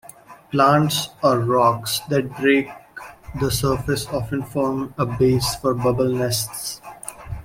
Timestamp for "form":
4.41-4.95